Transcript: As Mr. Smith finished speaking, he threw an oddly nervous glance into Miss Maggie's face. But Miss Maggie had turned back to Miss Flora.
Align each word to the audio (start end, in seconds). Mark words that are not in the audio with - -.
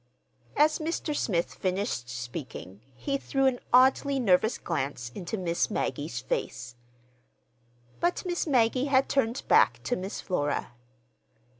As 0.57 0.79
Mr. 0.79 1.15
Smith 1.15 1.53
finished 1.53 2.09
speaking, 2.09 2.81
he 2.95 3.19
threw 3.19 3.45
an 3.45 3.59
oddly 3.71 4.19
nervous 4.19 4.57
glance 4.57 5.11
into 5.13 5.37
Miss 5.37 5.69
Maggie's 5.69 6.19
face. 6.21 6.73
But 7.99 8.25
Miss 8.25 8.47
Maggie 8.47 8.85
had 8.85 9.07
turned 9.07 9.43
back 9.47 9.79
to 9.83 9.95
Miss 9.95 10.19
Flora. 10.19 10.71